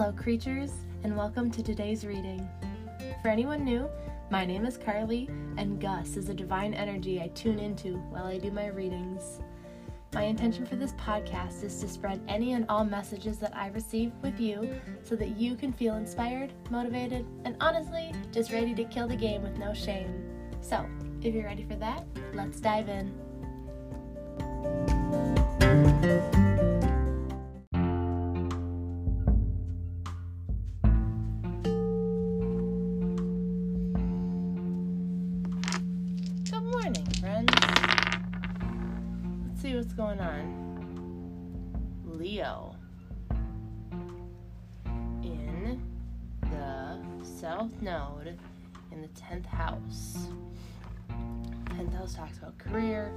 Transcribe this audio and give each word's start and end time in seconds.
Hello, 0.00 0.12
creatures, 0.12 0.72
and 1.04 1.14
welcome 1.14 1.50
to 1.50 1.62
today's 1.62 2.06
reading. 2.06 2.48
For 3.20 3.28
anyone 3.28 3.66
new, 3.66 3.86
my 4.30 4.46
name 4.46 4.64
is 4.64 4.78
Carly, 4.78 5.28
and 5.58 5.78
Gus 5.78 6.16
is 6.16 6.30
a 6.30 6.34
divine 6.34 6.72
energy 6.72 7.20
I 7.20 7.28
tune 7.28 7.58
into 7.58 7.96
while 8.08 8.24
I 8.24 8.38
do 8.38 8.50
my 8.50 8.68
readings. 8.68 9.40
My 10.14 10.22
intention 10.22 10.64
for 10.64 10.76
this 10.76 10.94
podcast 10.94 11.62
is 11.64 11.78
to 11.80 11.86
spread 11.86 12.22
any 12.28 12.54
and 12.54 12.64
all 12.70 12.82
messages 12.82 13.36
that 13.40 13.54
I 13.54 13.66
receive 13.66 14.12
with 14.22 14.40
you 14.40 14.74
so 15.02 15.16
that 15.16 15.36
you 15.36 15.54
can 15.54 15.70
feel 15.70 15.96
inspired, 15.96 16.54
motivated, 16.70 17.26
and 17.44 17.56
honestly, 17.60 18.14
just 18.32 18.52
ready 18.52 18.74
to 18.76 18.84
kill 18.84 19.06
the 19.06 19.16
game 19.16 19.42
with 19.42 19.58
no 19.58 19.74
shame. 19.74 20.24
So, 20.62 20.86
if 21.20 21.34
you're 21.34 21.44
ready 21.44 21.64
for 21.64 21.76
that, 21.76 22.06
let's 22.32 22.58
dive 22.58 22.88
in. 22.88 23.12
Let's 39.60 39.68
see 39.68 39.76
what's 39.76 39.92
going 39.92 40.20
on. 40.20 42.02
Leo. 42.06 42.74
In 45.22 45.82
the 46.40 46.98
South 47.22 47.70
Node 47.82 48.38
in 48.90 49.02
the 49.02 49.08
10th 49.08 49.44
house. 49.44 50.28
10th 51.10 51.92
house 51.92 52.14
talks 52.14 52.38
about 52.38 52.56
career. 52.56 53.12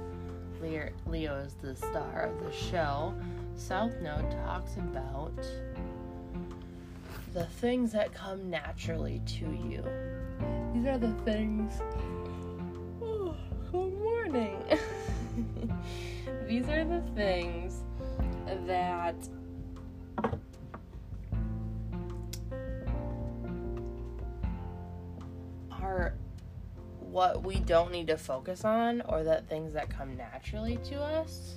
Leo, 0.60 1.38
is 1.38 1.54
the 1.54 1.74
star 1.74 2.30
of 2.30 2.44
the 2.44 2.52
show. 2.52 3.14
South 3.56 3.98
Node 4.02 4.30
talks 4.44 4.76
about 4.76 5.32
the 7.32 7.46
things 7.46 7.90
that 7.92 8.12
come 8.12 8.50
naturally 8.50 9.22
to 9.24 9.46
you. 9.46 9.82
These 10.74 10.84
are 10.84 10.98
the 10.98 11.14
things. 11.24 11.80
These 16.54 16.68
are 16.68 16.84
the 16.84 17.02
things 17.16 17.82
that 18.46 19.16
are 25.72 26.14
what 27.00 27.42
we 27.42 27.56
don't 27.56 27.90
need 27.90 28.06
to 28.06 28.16
focus 28.16 28.64
on 28.64 29.00
or 29.00 29.24
that 29.24 29.48
things 29.48 29.72
that 29.72 29.90
come 29.90 30.16
naturally 30.16 30.76
to 30.84 31.02
us. 31.02 31.56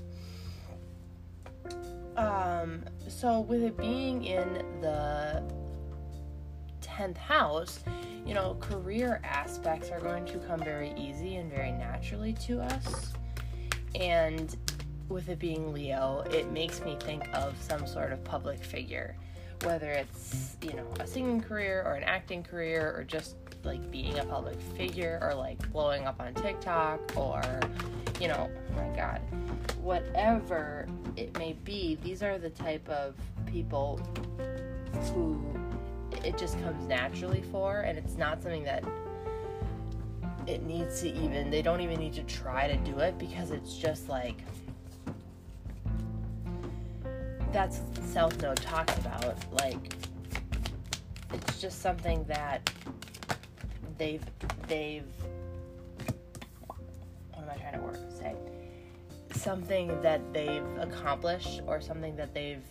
Um, 2.16 2.84
so 3.08 3.42
with 3.42 3.62
it 3.62 3.78
being 3.78 4.24
in 4.24 4.82
the 4.82 5.44
10th 6.82 7.18
house, 7.18 7.82
you 8.26 8.34
know, 8.34 8.58
career 8.60 9.22
aspects 9.24 9.92
are 9.92 10.00
going 10.00 10.26
to 10.26 10.40
come 10.40 10.60
very 10.60 10.92
easy 10.98 11.36
and 11.36 11.52
very 11.52 11.72
naturally 11.72 12.34
to 12.48 12.62
us. 12.62 13.14
And 13.94 14.56
with 15.10 15.30
it 15.30 15.40
being 15.40 15.74
Leo, 15.74 16.24
it 16.32 16.52
makes 16.52 16.82
me 16.82 16.98
think 17.00 17.28
of 17.34 17.56
some 17.62 17.88
sort 17.88 18.12
of 18.12 18.24
public 18.24 18.64
figure, 18.64 19.16
whether 19.64 19.92
it's, 19.92 20.58
you 20.62 20.74
know, 20.74 20.88
a 21.00 21.08
singing 21.08 21.42
career 21.42 21.84
or 21.86 21.94
an 21.94 22.04
acting 22.04 22.44
career 22.44 22.94
or 22.96 23.04
just 23.04 23.36
like 23.64 23.90
being 23.92 24.20
a 24.20 24.26
public 24.26 24.60
figure 24.76 25.20
or 25.22 25.34
like 25.34 25.72
blowing 25.72 26.06
up 26.06 26.20
on 26.20 26.34
TikTok 26.34 27.00
or, 27.16 27.42
you 28.20 28.28
know, 28.28 28.50
oh 28.50 28.76
my 28.76 28.96
God, 28.96 29.22
whatever 29.82 30.88
it 31.16 31.38
may 31.38 31.54
be, 31.64 31.98
these 32.04 32.22
are 32.22 32.38
the 32.38 32.50
type 32.50 32.88
of 32.90 33.16
people 33.46 34.00
who 35.14 35.42
it 36.24 36.38
just 36.38 36.62
comes 36.64 36.88
naturally 36.88 37.44
for, 37.52 37.82
and 37.82 37.98
it's 37.98 38.18
not 38.18 38.42
something 38.42 38.64
that 38.64 38.84
it 40.48 40.64
needs 40.64 41.02
to 41.02 41.10
even, 41.10 41.50
they 41.50 41.62
don't 41.62 41.82
even 41.82 42.00
need 42.00 42.14
to 42.14 42.24
try 42.24 42.68
to 42.68 42.78
do 42.78 43.00
it 43.00 43.18
because 43.18 43.52
it's 43.52 43.76
just 43.78 44.10
like, 44.10 44.44
that's 47.52 47.82
South 48.04 48.42
Node 48.42 48.58
talks 48.58 48.98
about. 48.98 49.36
Like, 49.54 49.94
it's 51.34 51.62
just 51.62 51.82
something 51.82 52.24
that 52.26 52.70
they've 53.98 54.24
they've 54.68 55.06
what 56.68 56.80
am 57.44 57.50
I 57.50 57.58
trying 57.58 57.74
to 57.74 57.80
work 57.80 57.98
say? 58.10 58.36
Something 59.32 60.02
that 60.02 60.22
they've 60.34 60.66
accomplished 60.80 61.62
or 61.68 61.82
something 61.82 62.16
that 62.16 62.34
they've 62.34 62.64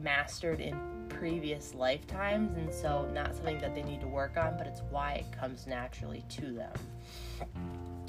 mastered 0.00 0.60
in 0.60 0.78
previous 1.08 1.74
lifetimes 1.74 2.56
and 2.56 2.72
so 2.72 3.08
not 3.12 3.34
something 3.34 3.58
that 3.58 3.74
they 3.74 3.82
need 3.82 4.00
to 4.00 4.08
work 4.08 4.36
on, 4.36 4.56
but 4.56 4.66
it's 4.66 4.82
why 4.90 5.12
it 5.12 5.38
comes 5.38 5.66
naturally 5.66 6.24
to 6.28 6.52
them. 6.52 6.72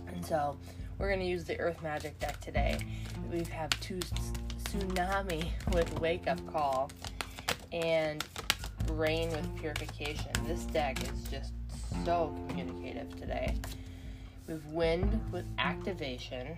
And 0.07 0.25
so 0.25 0.57
we're 0.97 1.09
going 1.09 1.19
to 1.19 1.25
use 1.25 1.44
the 1.44 1.59
earth 1.59 1.81
magic 1.84 2.18
deck 2.19 2.40
today. 2.40 2.78
We 3.31 3.44
have 3.46 3.69
two 3.81 4.00
tsunami 4.73 5.45
with 5.72 6.00
wake 6.00 6.28
up 6.28 6.39
call 6.51 6.89
and 7.72 8.23
rain 8.91 9.29
with 9.29 9.56
purification. 9.56 10.31
This 10.47 10.66
deck 10.66 11.01
is 11.03 11.23
just 11.29 11.53
so 12.06 12.35
communicative 12.50 13.16
today. 13.19 13.56
We 14.47 14.56
have 14.56 14.66
wind 14.67 15.22
with 15.31 15.45
activation 15.59 16.56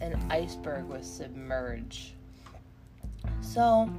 and 0.00 0.32
iceberg 0.32 0.86
with 0.86 1.04
submerge. 1.04 2.14
So, 3.40 3.90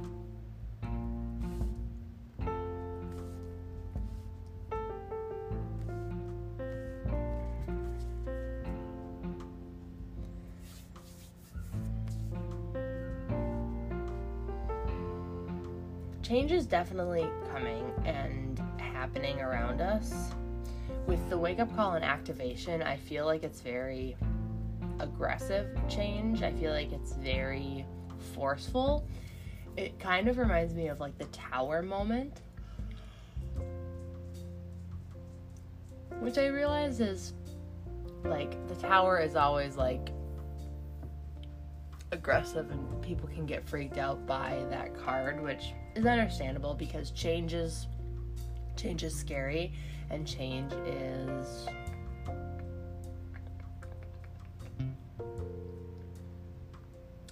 change 16.24 16.52
is 16.52 16.66
definitely 16.66 17.28
coming 17.52 17.92
and 18.04 18.60
happening 18.78 19.40
around 19.40 19.80
us. 19.82 20.30
With 21.06 21.28
the 21.28 21.36
wake 21.36 21.60
up 21.60 21.74
call 21.76 21.92
and 21.92 22.04
activation, 22.04 22.82
I 22.82 22.96
feel 22.96 23.26
like 23.26 23.42
it's 23.42 23.60
very 23.60 24.16
aggressive 25.00 25.68
change. 25.86 26.42
I 26.42 26.50
feel 26.52 26.72
like 26.72 26.92
it's 26.92 27.12
very 27.12 27.84
forceful. 28.34 29.06
It 29.76 29.98
kind 29.98 30.28
of 30.28 30.38
reminds 30.38 30.72
me 30.74 30.88
of 30.88 30.98
like 30.98 31.18
the 31.18 31.26
tower 31.26 31.82
moment. 31.82 32.40
Which 36.20 36.38
I 36.38 36.46
realize 36.46 37.00
is 37.00 37.34
like 38.24 38.66
the 38.68 38.76
tower 38.76 39.18
is 39.18 39.36
always 39.36 39.76
like 39.76 40.08
aggressive 42.12 42.70
and 42.70 43.02
people 43.02 43.28
can 43.28 43.44
get 43.44 43.68
freaked 43.68 43.98
out 43.98 44.26
by 44.26 44.64
that 44.70 44.96
card, 44.96 45.42
which 45.42 45.74
is 45.94 46.06
understandable 46.06 46.74
because 46.74 47.10
change 47.10 47.54
is 47.54 47.86
change 48.76 49.02
is 49.02 49.14
scary 49.14 49.72
and 50.10 50.26
change 50.26 50.72
is 50.86 51.66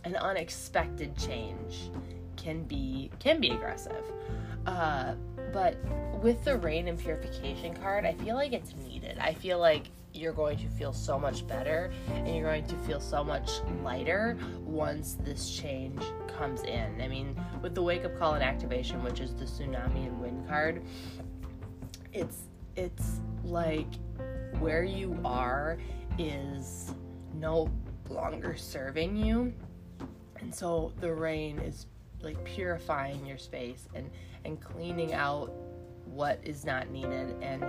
an 0.05 0.17
unexpected 0.17 1.17
change 1.17 1.91
can 2.37 2.65
be 2.65 3.11
can 3.19 3.41
be 3.41 3.51
aggressive. 3.51 4.05
Uh, 4.67 5.15
but 5.53 5.77
with 6.23 6.45
the 6.45 6.57
rain 6.57 6.87
and 6.87 6.99
purification 6.99 7.75
card 7.75 8.05
i 8.07 8.13
feel 8.15 8.37
like 8.37 8.53
it's 8.53 8.75
needed. 8.89 9.19
I 9.19 9.35
feel 9.35 9.59
like 9.59 9.91
you're 10.15 10.33
going 10.33 10.59
to 10.59 10.69
feel 10.69 10.93
so 10.93 11.19
much 11.19 11.47
better 11.47 11.93
and 12.09 12.35
you're 12.35 12.45
going 12.45 12.67
to 12.67 12.77
feel 12.79 13.01
so 13.01 13.25
much 13.25 13.51
lighter 13.83 14.37
once 14.61 15.17
this 15.21 15.51
change 15.51 16.03
comes 16.39 16.63
in. 16.63 17.01
I 17.01 17.09
mean 17.09 17.41
with 17.63 17.75
the 17.75 17.83
wake 17.83 18.05
up 18.05 18.19
call 18.19 18.35
and 18.35 18.43
activation 18.43 19.03
which 19.03 19.21
is 19.21 19.35
the 19.35 19.45
tsunami 19.45 20.07
and 20.07 20.21
wind 20.21 20.47
card 20.49 20.83
it's 22.13 22.43
it's 22.77 23.21
like 23.45 23.89
where 24.59 24.85
you 24.85 25.19
are 25.25 25.79
is 26.19 26.95
no 27.35 27.71
longer 28.09 28.57
serving 28.57 29.17
you. 29.17 29.53
And 30.39 30.55
so 30.55 30.93
the 31.01 31.13
rain 31.13 31.59
is 31.59 31.87
like 32.21 32.43
purifying 32.45 33.25
your 33.27 33.39
space 33.39 33.89
and 33.95 34.11
and 34.45 34.61
cleaning 34.61 35.13
out 35.15 35.53
what 36.05 36.41
is 36.43 36.65
not 36.65 36.91
needed. 36.91 37.37
And 37.41 37.65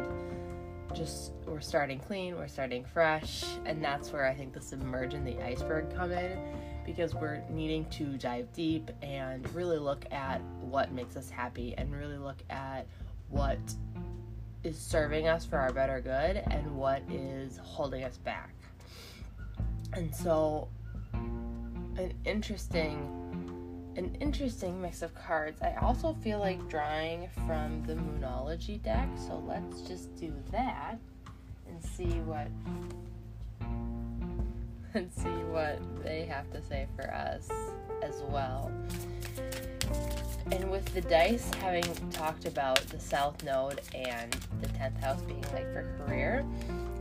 just 0.94 1.34
we're 1.46 1.60
starting 1.60 2.00
clean 2.00 2.36
we're 2.36 2.48
starting 2.48 2.84
fresh 2.84 3.44
and 3.66 3.84
that's 3.84 4.12
where 4.12 4.26
i 4.26 4.34
think 4.34 4.54
the 4.54 4.62
submerge 4.62 5.14
and 5.14 5.26
the 5.26 5.42
iceberg 5.44 5.94
come 5.96 6.12
in 6.12 6.38
because 6.86 7.16
we're 7.16 7.42
needing 7.50 7.86
to 7.86 8.18
dive 8.18 8.52
deep 8.54 8.92
and 9.02 9.50
really 9.54 9.78
look 9.78 10.06
at 10.12 10.42
what 10.62 10.92
makes 10.92 11.16
us 11.16 11.30
happy 11.30 11.74
and 11.78 11.94
really 11.96 12.18
look 12.18 12.44
at 12.50 12.86
what 13.30 13.60
is 14.64 14.78
serving 14.78 15.28
us 15.28 15.46
for 15.46 15.58
our 15.58 15.74
better 15.74 16.00
good 16.00 16.44
and 16.50 16.76
what 16.76 17.02
is 17.12 17.58
holding 17.62 18.04
us 18.04 18.18
back. 18.18 18.54
And 19.94 20.14
so, 20.14 20.70
an 21.14 22.14
interesting 22.26 23.23
an 23.96 24.16
interesting 24.20 24.82
mix 24.82 25.02
of 25.02 25.14
cards. 25.14 25.62
I 25.62 25.76
also 25.82 26.14
feel 26.24 26.40
like 26.40 26.68
drawing 26.68 27.30
from 27.46 27.84
the 27.86 27.94
Moonology 27.96 28.82
deck, 28.82 29.08
so 29.28 29.44
let's 29.48 29.82
just 29.82 30.16
do 30.16 30.34
that 30.52 30.98
and 31.68 31.84
see 31.84 32.20
what 32.26 32.48
and 34.94 35.12
see 35.12 35.30
what 35.50 35.80
they 36.04 36.26
have 36.26 36.52
to 36.52 36.62
say 36.62 36.88
for 36.96 37.12
us 37.14 37.50
as 38.04 38.22
well. 38.30 38.72
And 40.52 40.70
with 40.70 40.86
the 40.94 41.02
dice 41.02 41.50
having 41.56 41.84
talked 42.12 42.46
about 42.46 42.80
the 42.90 43.00
South 43.00 43.44
Node 43.44 43.82
and 43.96 44.32
the 44.62 44.68
10th 44.70 45.00
house 45.00 45.22
being 45.22 45.46
like 45.54 45.72
for 45.72 45.98
career, 46.06 46.46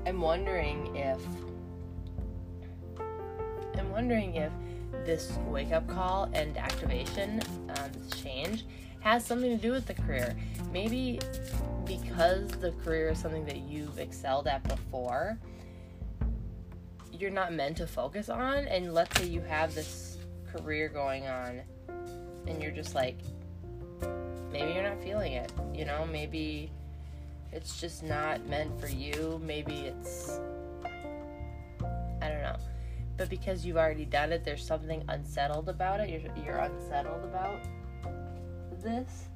I'm 0.06 0.20
wondering 0.20 0.94
if 0.96 1.18
I'm 3.78 3.90
wondering 3.90 4.36
if 4.36 4.52
this 5.04 5.36
wake 5.46 5.72
up 5.72 5.86
call 5.88 6.30
and 6.32 6.56
activation, 6.56 7.42
um, 7.70 7.90
change, 8.22 8.64
has 9.00 9.24
something 9.24 9.50
to 9.50 9.60
do 9.60 9.72
with 9.72 9.86
the 9.86 9.94
career. 9.94 10.36
Maybe 10.72 11.18
because 11.84 12.48
the 12.48 12.72
career 12.84 13.10
is 13.10 13.18
something 13.18 13.44
that 13.46 13.58
you've 13.58 13.98
excelled 13.98 14.46
at 14.46 14.62
before, 14.64 15.38
you're 17.12 17.30
not 17.30 17.52
meant 17.52 17.76
to 17.78 17.86
focus 17.86 18.28
on. 18.28 18.66
And 18.66 18.94
let's 18.94 19.18
say 19.20 19.26
you 19.26 19.40
have 19.42 19.74
this 19.74 20.18
career 20.52 20.88
going 20.88 21.26
on 21.26 21.62
and 22.46 22.62
you're 22.62 22.72
just 22.72 22.94
like, 22.94 23.18
maybe 24.50 24.72
you're 24.72 24.82
not 24.82 25.02
feeling 25.02 25.32
it. 25.32 25.52
You 25.74 25.84
know, 25.84 26.06
maybe 26.06 26.70
it's 27.52 27.80
just 27.80 28.02
not 28.02 28.46
meant 28.46 28.80
for 28.80 28.88
you. 28.88 29.40
Maybe 29.44 29.74
it's. 29.86 30.40
But 33.16 33.28
because 33.28 33.64
you've 33.64 33.76
already 33.76 34.04
done 34.04 34.32
it, 34.32 34.44
there's 34.44 34.64
something 34.66 35.04
unsettled 35.08 35.68
about 35.68 36.00
it. 36.00 36.08
You're, 36.08 36.44
you're 36.44 36.58
unsettled 36.58 37.24
about 37.24 37.60
this. 38.82 39.28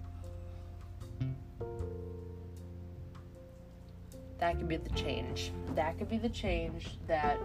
That 4.39 4.59
could 4.59 4.69
be 4.69 4.77
the 4.77 4.91
change. 4.91 5.53
That 5.75 5.99
could 5.99 6.09
be 6.09 6.19
the 6.19 6.29
change 6.29 6.99
that 7.07 7.39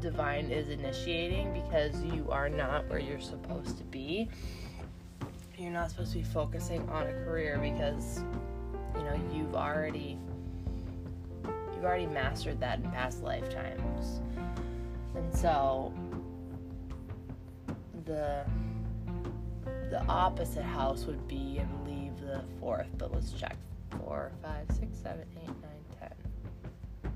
divine 0.00 0.50
is 0.50 0.68
initiating 0.68 1.52
because 1.52 2.02
you 2.04 2.30
are 2.30 2.48
not 2.48 2.88
where 2.88 2.98
you're 2.98 3.20
supposed 3.20 3.78
to 3.78 3.84
be. 3.84 4.28
You're 5.56 5.70
not 5.70 5.90
supposed 5.90 6.12
to 6.12 6.18
be 6.18 6.24
focusing 6.24 6.88
on 6.88 7.06
a 7.06 7.12
career 7.12 7.58
because 7.58 8.24
you 8.96 9.02
know 9.02 9.20
you've 9.32 9.54
already 9.54 10.18
you've 11.74 11.84
already 11.84 12.06
mastered 12.06 12.58
that 12.60 12.78
in 12.78 12.90
past 12.90 13.22
lifetimes. 13.22 14.20
And 15.14 15.34
so 15.34 15.92
the 18.04 18.44
the 19.90 20.02
opposite 20.06 20.62
house 20.62 21.04
would 21.04 21.26
be, 21.26 21.60
I 21.60 21.64
believe, 21.64 22.20
the 22.20 22.42
fourth, 22.60 22.86
but 22.96 23.12
let's 23.12 23.32
check. 23.32 23.56
Four, 23.98 24.30
five, 24.40 24.66
six, 24.78 24.96
seven, 24.96 25.26
eight, 25.42 25.48
nine, 25.48 25.84
ten. 25.98 27.12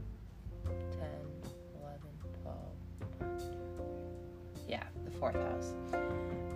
Ten, 0.67 1.53
eleven, 1.81 2.11
twelve. 2.43 2.75
Yeah, 4.69 4.83
the 5.05 5.11
fourth 5.13 5.37
house. 5.37 5.73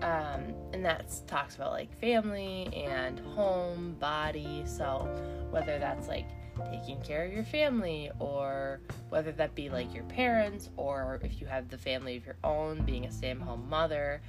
Um, 0.03 0.55
and 0.73 0.85
that 0.85 1.13
talks 1.27 1.55
about 1.57 1.71
like 1.73 1.93
family 2.01 2.69
and 2.75 3.21
home, 3.21 3.97
body. 4.01 4.65
So 4.67 5.09
whether 5.51 5.79
that's 5.79 6.09
like 6.09 6.28
taking 6.71 7.01
care 7.03 7.25
of 7.25 7.33
your 7.33 7.45
family 7.45 8.11
or 8.19 8.81
whether 9.09 9.33
that 9.33 9.55
be 9.55 9.69
like 9.69 9.95
your 9.95 10.05
parents 10.05 10.71
or 10.77 11.19
if 11.23 11.41
you 11.41 11.47
have 11.47 11.69
the 11.69 11.79
family 11.79 12.17
of 12.17 12.27
your 12.27 12.37
own 12.45 12.83
being 12.85 13.07
a 13.07 13.11
stay-at-home 13.11 13.69
mother 13.69 14.21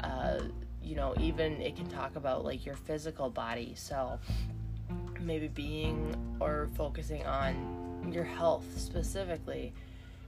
uh, 0.00 0.40
you 0.82 0.94
know 0.94 1.14
even 1.18 1.60
it 1.62 1.76
can 1.76 1.86
talk 1.88 2.16
about 2.16 2.44
like 2.44 2.66
your 2.66 2.76
physical 2.76 3.30
body. 3.30 3.72
So 3.74 4.18
maybe 5.20 5.48
being 5.48 6.14
or 6.40 6.68
focusing 6.76 7.24
on 7.24 8.10
your 8.12 8.24
health 8.24 8.66
specifically 8.76 9.72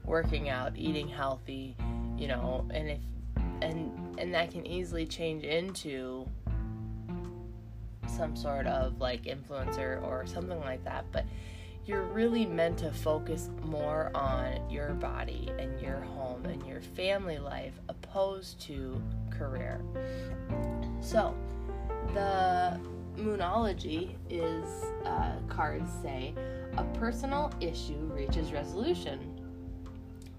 working 0.04 0.48
out 0.48 0.72
eating 0.76 1.06
healthy 1.06 1.76
you 2.16 2.26
know 2.26 2.66
and 2.72 2.88
if 2.88 2.98
and 3.60 4.18
and 4.18 4.32
that 4.32 4.50
can 4.50 4.66
easily 4.66 5.06
change 5.06 5.44
into 5.44 6.26
some 8.08 8.36
sort 8.36 8.66
of 8.66 9.00
like 9.00 9.24
influencer 9.24 10.02
or 10.02 10.26
something 10.26 10.60
like 10.60 10.82
that 10.84 11.04
but 11.12 11.24
you're 11.86 12.02
really 12.02 12.44
meant 12.44 12.78
to 12.78 12.90
focus 12.90 13.48
more 13.62 14.10
on 14.12 14.68
your 14.68 14.92
body 14.94 15.52
and 15.56 15.80
your 15.80 16.00
home 16.00 16.44
and 16.46 16.66
your 16.66 16.80
family 16.80 17.38
life 17.38 17.74
opposed 17.88 18.60
to 18.62 19.00
career. 19.30 19.80
So, 21.00 21.32
the 22.12 22.80
Moonology 23.16 24.16
is 24.28 24.68
uh, 25.04 25.36
cards 25.48 25.88
say 26.02 26.34
a 26.76 26.82
personal 26.98 27.52
issue 27.60 28.10
reaches 28.12 28.52
resolution. 28.52 29.40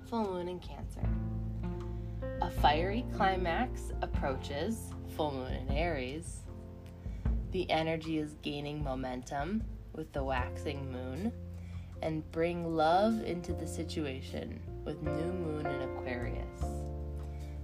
Full 0.09 0.25
moon 0.25 0.49
in 0.49 0.59
Cancer. 0.59 1.07
A 2.41 2.51
fiery 2.51 3.05
climax 3.15 3.93
approaches. 4.01 4.91
Full 5.15 5.31
moon 5.31 5.53
in 5.53 5.75
Aries. 5.75 6.41
The 7.51 7.69
energy 7.71 8.17
is 8.17 8.35
gaining 8.41 8.83
momentum 8.83 9.63
with 9.93 10.11
the 10.13 10.23
waxing 10.23 10.91
moon, 10.91 11.31
and 12.01 12.29
bring 12.31 12.75
love 12.75 13.23
into 13.23 13.53
the 13.53 13.67
situation 13.67 14.61
with 14.85 15.01
new 15.01 15.33
moon 15.33 15.65
in 15.65 15.81
Aquarius. 15.81 16.61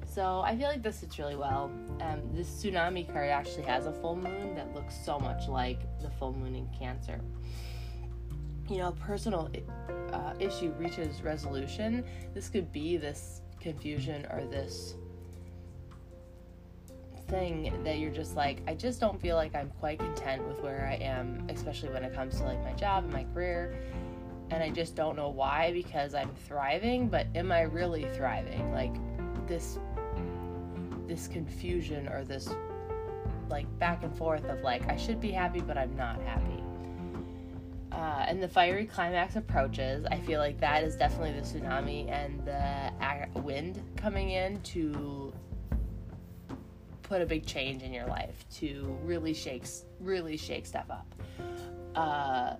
So 0.05 0.41
I 0.41 0.55
feel 0.55 0.67
like 0.67 0.83
this 0.83 0.99
fits 0.99 1.17
really 1.17 1.35
well. 1.35 1.71
Um, 2.01 2.21
this 2.33 2.47
tsunami 2.47 3.11
card 3.11 3.29
actually 3.29 3.63
has 3.63 3.85
a 3.85 3.93
full 3.93 4.15
moon 4.15 4.55
that 4.55 4.73
looks 4.75 4.95
so 5.05 5.19
much 5.19 5.47
like 5.47 5.79
the 6.01 6.09
full 6.09 6.33
moon 6.33 6.55
in 6.55 6.67
Cancer. 6.77 7.19
You 8.69 8.77
know, 8.77 8.91
personal 8.91 9.49
uh, 10.11 10.33
issue 10.39 10.71
reaches 10.77 11.21
resolution. 11.21 12.05
This 12.33 12.49
could 12.49 12.71
be 12.71 12.97
this 12.97 13.41
confusion 13.59 14.25
or 14.31 14.45
this 14.45 14.95
thing 17.27 17.83
that 17.83 17.99
you're 17.99 18.11
just 18.11 18.35
like, 18.35 18.61
I 18.67 18.73
just 18.73 18.99
don't 18.99 19.19
feel 19.19 19.35
like 19.35 19.55
I'm 19.55 19.69
quite 19.79 19.99
content 19.99 20.47
with 20.47 20.61
where 20.61 20.87
I 20.87 20.95
am, 21.03 21.45
especially 21.49 21.89
when 21.89 22.03
it 22.03 22.13
comes 22.13 22.37
to 22.37 22.43
like 22.43 22.63
my 22.63 22.73
job 22.73 23.03
and 23.05 23.13
my 23.13 23.25
career. 23.33 23.75
And 24.51 24.61
I 24.61 24.69
just 24.69 24.95
don't 24.95 25.15
know 25.15 25.29
why 25.29 25.71
because 25.73 26.13
I'm 26.13 26.33
thriving, 26.47 27.07
but 27.07 27.27
am 27.35 27.51
I 27.51 27.61
really 27.61 28.05
thriving? 28.13 28.71
Like 28.71 28.95
this 29.47 29.79
this 31.07 31.27
confusion 31.27 32.07
or 32.07 32.23
this 32.23 32.49
like 33.49 33.67
back 33.77 34.03
and 34.03 34.15
forth 34.15 34.45
of 34.45 34.61
like 34.61 34.87
I 34.87 34.95
should 34.95 35.19
be 35.19 35.31
happy 35.31 35.59
but 35.59 35.77
I'm 35.77 35.95
not 35.95 36.21
happy. 36.21 36.63
Uh, 37.91 38.25
and 38.27 38.41
the 38.41 38.47
fiery 38.47 38.85
climax 38.85 39.35
approaches. 39.35 40.05
I 40.09 40.19
feel 40.19 40.39
like 40.39 40.59
that 40.59 40.83
is 40.83 40.95
definitely 40.95 41.33
the 41.33 41.41
tsunami 41.41 42.09
and 42.09 42.43
the 42.43 43.39
wind 43.41 43.83
coming 43.95 44.31
in 44.31 44.59
to 44.61 45.31
put 47.13 47.21
a 47.21 47.25
big 47.27 47.45
change 47.45 47.83
in 47.83 47.93
your 47.93 48.07
life 48.07 48.43
to 48.49 48.97
really 49.03 49.35
shake 49.35 49.65
really 49.99 50.35
shake 50.35 50.65
stuff 50.65 50.89
up. 50.89 51.05
Uh, 51.93 52.55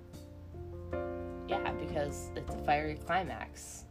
yeah, 1.47 1.71
because 1.71 2.29
it's 2.35 2.53
a 2.53 2.57
fiery 2.59 2.99
climax. 3.03 3.85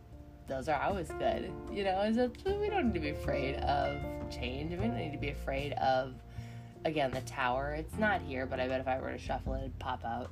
Those 0.47 0.69
are 0.69 0.81
always 0.81 1.11
good, 1.19 1.51
you 1.73 1.83
know. 1.83 2.01
We 2.47 2.69
don't 2.69 2.87
need 2.87 2.95
to 2.95 3.01
be 3.01 3.11
afraid 3.11 3.57
of 3.57 4.01
change. 4.31 4.71
We 4.71 4.77
don't 4.77 4.97
need 4.97 5.11
to 5.11 5.19
be 5.19 5.31
afraid 5.31 5.73
of 5.73 6.15
again 6.85 7.11
the 7.11 7.23
tower. 7.23 7.75
It's 7.77 7.99
not 7.99 8.21
here, 8.23 8.47
but 8.47 8.61
I 8.61 8.69
bet 8.69 8.81
if 8.81 8.87
I 8.87 9.01
were 9.01 9.11
to 9.11 9.19
shuffle 9.19 9.55
it, 9.55 9.63
it'd 9.63 9.79
pop 9.81 10.05
out. 10.05 10.31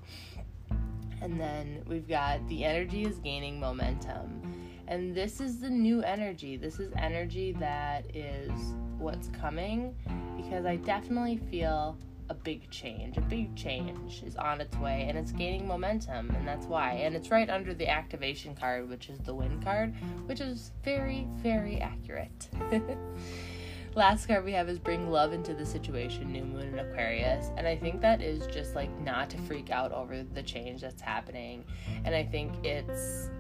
And 1.22 1.40
then 1.40 1.82
we've 1.88 2.08
got 2.08 2.46
the 2.46 2.64
energy 2.64 3.02
is 3.02 3.18
gaining 3.18 3.58
momentum. 3.58 4.42
And 4.86 5.12
this 5.12 5.40
is 5.40 5.58
the 5.58 5.70
new 5.70 6.02
energy. 6.02 6.56
This 6.56 6.78
is 6.78 6.92
energy 6.96 7.50
that 7.58 8.14
is 8.14 8.52
what's 9.00 9.28
coming 9.28 9.94
because 10.36 10.66
I 10.66 10.76
definitely 10.76 11.38
feel 11.50 11.96
a 12.30 12.34
big 12.34 12.70
change. 12.70 13.16
A 13.16 13.22
big 13.22 13.54
change 13.56 14.22
is 14.22 14.36
on 14.36 14.60
its 14.60 14.76
way 14.76 15.06
and 15.08 15.18
it's 15.18 15.32
gaining 15.32 15.66
momentum, 15.66 16.30
and 16.30 16.46
that's 16.46 16.66
why. 16.66 16.92
And 16.92 17.16
it's 17.16 17.30
right 17.30 17.50
under 17.50 17.74
the 17.74 17.88
activation 17.88 18.54
card, 18.54 18.88
which 18.88 19.08
is 19.08 19.18
the 19.18 19.34
wind 19.34 19.64
card, 19.64 19.94
which 20.26 20.40
is 20.40 20.70
very, 20.84 21.26
very 21.36 21.80
accurate. 21.80 22.48
Last 23.96 24.28
card 24.28 24.44
we 24.44 24.52
have 24.52 24.68
is 24.68 24.78
Bring 24.78 25.10
Love 25.10 25.32
into 25.32 25.52
the 25.52 25.66
Situation, 25.66 26.30
New 26.30 26.44
Moon 26.44 26.68
in 26.68 26.78
Aquarius. 26.78 27.50
And 27.56 27.66
I 27.66 27.76
think 27.76 28.00
that 28.02 28.22
is 28.22 28.46
just 28.46 28.76
like 28.76 28.96
not 29.00 29.28
to 29.30 29.38
freak 29.38 29.70
out 29.70 29.90
over 29.90 30.22
the 30.22 30.44
change 30.44 30.82
that's 30.82 31.02
happening. 31.02 31.64
And 32.04 32.14
I 32.14 32.22
think 32.22 32.64
it's, 32.64 33.30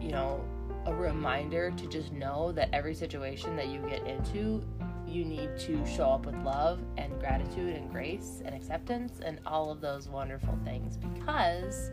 you 0.00 0.12
know, 0.12 0.44
a 0.86 0.94
reminder 0.94 1.72
to 1.72 1.86
just 1.88 2.12
know 2.12 2.52
that 2.52 2.68
every 2.72 2.94
situation 2.94 3.56
that 3.56 3.66
you 3.66 3.80
get 3.88 4.06
into 4.06 4.62
you 5.08 5.24
need 5.24 5.58
to 5.58 5.84
show 5.86 6.10
up 6.10 6.26
with 6.26 6.36
love 6.42 6.80
and 6.96 7.18
gratitude 7.18 7.74
and 7.74 7.90
grace 7.90 8.42
and 8.44 8.54
acceptance 8.54 9.20
and 9.24 9.40
all 9.46 9.70
of 9.70 9.80
those 9.80 10.08
wonderful 10.08 10.58
things. 10.64 10.96
Because 10.96 11.90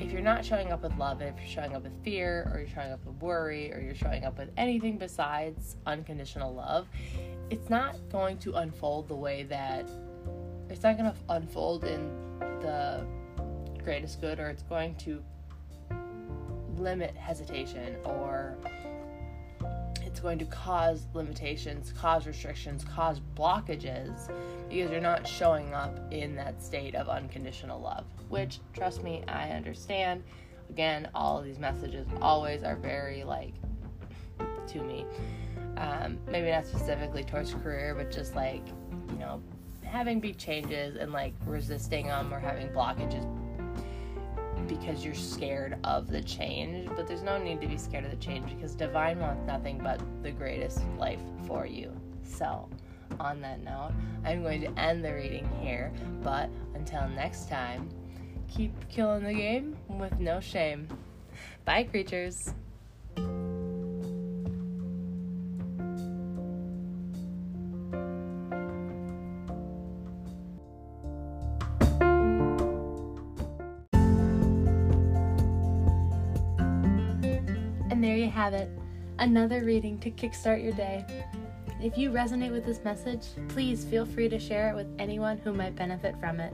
if 0.00 0.12
you're 0.12 0.22
not 0.22 0.44
showing 0.44 0.72
up 0.72 0.82
with 0.82 0.96
love, 0.96 1.22
if 1.22 1.34
you're 1.38 1.46
showing 1.46 1.74
up 1.74 1.84
with 1.84 1.92
fear 2.02 2.50
or 2.52 2.58
you're 2.58 2.68
showing 2.68 2.92
up 2.92 3.04
with 3.04 3.16
worry 3.16 3.72
or 3.72 3.80
you're 3.80 3.94
showing 3.94 4.24
up 4.24 4.38
with 4.38 4.50
anything 4.56 4.98
besides 4.98 5.76
unconditional 5.86 6.54
love, 6.54 6.88
it's 7.50 7.70
not 7.70 7.96
going 8.10 8.38
to 8.38 8.54
unfold 8.54 9.08
the 9.08 9.14
way 9.14 9.44
that 9.44 9.88
it's 10.68 10.82
not 10.82 10.98
going 10.98 11.10
to 11.10 11.16
unfold 11.28 11.84
in 11.84 12.10
the 12.38 13.06
greatest 13.82 14.20
good 14.20 14.40
or 14.40 14.48
it's 14.48 14.62
going 14.62 14.94
to 14.96 15.22
limit 16.78 17.14
hesitation 17.16 17.96
or 18.04 18.56
going 20.24 20.38
to 20.38 20.46
cause 20.46 21.06
limitations, 21.12 21.92
cause 21.92 22.26
restrictions, 22.26 22.82
cause 22.82 23.20
blockages 23.36 24.28
because 24.70 24.90
you're 24.90 25.00
not 25.00 25.28
showing 25.28 25.72
up 25.74 26.00
in 26.10 26.34
that 26.34 26.60
state 26.62 26.94
of 26.94 27.10
unconditional 27.10 27.78
love, 27.78 28.06
which, 28.30 28.58
trust 28.72 29.04
me, 29.04 29.22
I 29.28 29.50
understand. 29.50 30.24
Again, 30.70 31.10
all 31.14 31.38
of 31.38 31.44
these 31.44 31.58
messages 31.58 32.08
always 32.22 32.62
are 32.62 32.74
very 32.74 33.22
like 33.22 33.52
to 34.68 34.82
me. 34.82 35.04
Um, 35.76 36.18
maybe 36.26 36.50
not 36.50 36.66
specifically 36.66 37.22
towards 37.22 37.52
career, 37.52 37.94
but 37.94 38.10
just 38.10 38.34
like, 38.34 38.66
you 39.10 39.18
know, 39.18 39.42
having 39.82 40.20
big 40.20 40.38
changes 40.38 40.96
and 40.96 41.12
like 41.12 41.34
resisting 41.44 42.06
them 42.06 42.32
or 42.32 42.40
having 42.40 42.68
blockages 42.68 43.24
because 44.78 45.04
you're 45.04 45.14
scared 45.14 45.78
of 45.84 46.08
the 46.08 46.22
change, 46.22 46.88
but 46.96 47.06
there's 47.06 47.22
no 47.22 47.38
need 47.38 47.60
to 47.60 47.66
be 47.66 47.76
scared 47.76 48.04
of 48.04 48.10
the 48.10 48.16
change 48.16 48.48
because 48.54 48.74
divine 48.74 49.18
wants 49.20 49.46
nothing 49.46 49.78
but 49.82 50.00
the 50.22 50.30
greatest 50.30 50.80
life 50.98 51.20
for 51.46 51.66
you. 51.66 51.92
So, 52.22 52.68
on 53.20 53.40
that 53.42 53.62
note, 53.62 53.92
I'm 54.24 54.42
going 54.42 54.60
to 54.62 54.80
end 54.80 55.04
the 55.04 55.12
reading 55.12 55.48
here, 55.60 55.92
but 56.22 56.50
until 56.74 57.08
next 57.08 57.48
time, 57.48 57.88
keep 58.48 58.72
killing 58.88 59.24
the 59.24 59.34
game 59.34 59.76
with 59.88 60.18
no 60.18 60.40
shame. 60.40 60.88
Bye, 61.64 61.84
creatures. 61.84 62.54
Another 79.24 79.64
reading 79.64 79.98
to 79.98 80.10
kickstart 80.10 80.62
your 80.62 80.74
day. 80.74 81.02
If 81.80 81.96
you 81.96 82.10
resonate 82.10 82.52
with 82.52 82.66
this 82.66 82.84
message, 82.84 83.22
please 83.48 83.82
feel 83.82 84.04
free 84.04 84.28
to 84.28 84.38
share 84.38 84.68
it 84.68 84.76
with 84.76 84.86
anyone 84.98 85.38
who 85.38 85.54
might 85.54 85.74
benefit 85.74 86.14
from 86.20 86.40
it. 86.40 86.52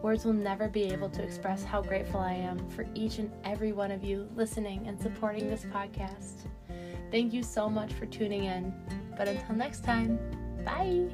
Words 0.00 0.24
will 0.24 0.32
never 0.32 0.68
be 0.68 0.84
able 0.84 1.10
to 1.10 1.22
express 1.22 1.62
how 1.62 1.82
grateful 1.82 2.18
I 2.18 2.32
am 2.32 2.66
for 2.70 2.86
each 2.94 3.18
and 3.18 3.30
every 3.44 3.72
one 3.72 3.90
of 3.90 4.02
you 4.02 4.26
listening 4.34 4.88
and 4.88 4.98
supporting 4.98 5.50
this 5.50 5.66
podcast. 5.66 6.46
Thank 7.10 7.34
you 7.34 7.42
so 7.42 7.68
much 7.68 7.92
for 7.92 8.06
tuning 8.06 8.44
in. 8.44 8.72
But 9.18 9.28
until 9.28 9.54
next 9.54 9.84
time, 9.84 10.18
bye. 10.64 11.10